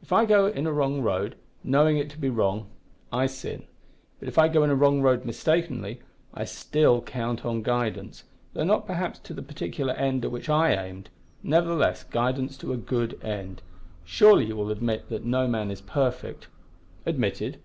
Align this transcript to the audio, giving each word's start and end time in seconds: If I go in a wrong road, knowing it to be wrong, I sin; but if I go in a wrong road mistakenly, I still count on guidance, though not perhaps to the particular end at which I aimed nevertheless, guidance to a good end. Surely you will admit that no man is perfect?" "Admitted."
If 0.00 0.14
I 0.14 0.24
go 0.24 0.46
in 0.46 0.66
a 0.66 0.72
wrong 0.72 1.02
road, 1.02 1.36
knowing 1.62 1.98
it 1.98 2.08
to 2.12 2.16
be 2.18 2.30
wrong, 2.30 2.68
I 3.12 3.26
sin; 3.26 3.64
but 4.18 4.26
if 4.26 4.38
I 4.38 4.48
go 4.48 4.64
in 4.64 4.70
a 4.70 4.74
wrong 4.74 5.02
road 5.02 5.26
mistakenly, 5.26 6.00
I 6.32 6.46
still 6.46 7.02
count 7.02 7.44
on 7.44 7.60
guidance, 7.60 8.24
though 8.54 8.64
not 8.64 8.86
perhaps 8.86 9.18
to 9.18 9.34
the 9.34 9.42
particular 9.42 9.92
end 9.92 10.24
at 10.24 10.32
which 10.32 10.48
I 10.48 10.72
aimed 10.72 11.10
nevertheless, 11.42 12.02
guidance 12.04 12.56
to 12.56 12.72
a 12.72 12.78
good 12.78 13.20
end. 13.22 13.60
Surely 14.06 14.46
you 14.46 14.56
will 14.56 14.70
admit 14.70 15.10
that 15.10 15.26
no 15.26 15.46
man 15.46 15.70
is 15.70 15.82
perfect?" 15.82 16.48
"Admitted." 17.04 17.58